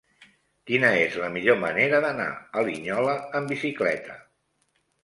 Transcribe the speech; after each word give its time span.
Quina 0.69 0.89
és 1.01 1.17
la 1.25 1.29
millor 1.35 1.59
manera 1.65 2.01
d'anar 2.07 2.27
a 2.63 2.67
Linyola 2.71 3.17
amb 3.43 3.55
bicicleta? 3.57 4.19